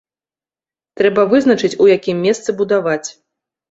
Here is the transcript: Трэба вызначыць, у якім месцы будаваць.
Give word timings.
Трэба 1.03 1.27
вызначыць, 1.35 1.73
у 1.87 1.93
якім 1.97 2.27
месцы 2.29 2.49
будаваць. 2.67 3.03